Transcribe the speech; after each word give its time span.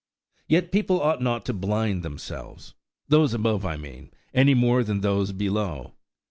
Yet 0.47 0.71
people 0.71 0.99
ought 0.99 1.21
not 1.21 1.45
to 1.45 1.53
blind 1.53 2.01
themselves–those 2.01 3.33
above, 3.35 3.63
I 3.67 3.77
mean, 3.77 4.09
any 4.33 4.55
more 4.55 4.83
than 4.83 5.01
those 5.01 5.31
below. 5.31 5.93